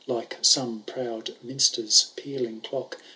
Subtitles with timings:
[0.07, 2.99] Like some proud minster^ pealing clock.